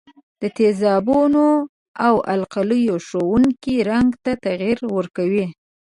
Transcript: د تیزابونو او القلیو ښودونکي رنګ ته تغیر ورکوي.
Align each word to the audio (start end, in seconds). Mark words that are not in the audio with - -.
د 0.41 0.43
تیزابونو 0.57 1.45
او 2.05 2.13
القلیو 2.33 2.95
ښودونکي 3.07 3.75
رنګ 3.89 4.09
ته 4.23 4.31
تغیر 4.45 4.79
ورکوي. 4.95 5.45